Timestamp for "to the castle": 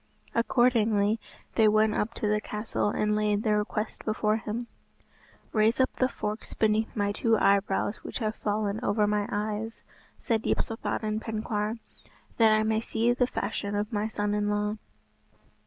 2.15-2.89